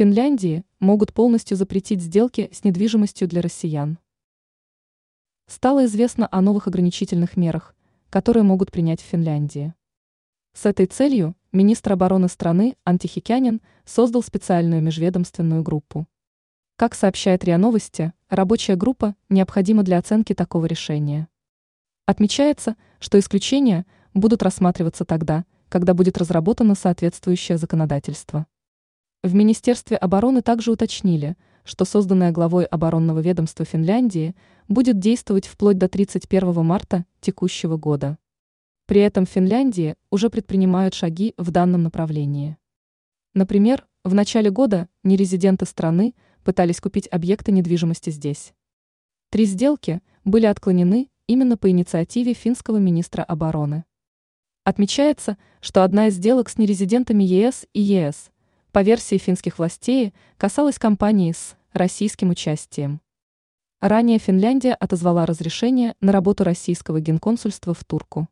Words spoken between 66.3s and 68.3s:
российского генконсульства в Турку.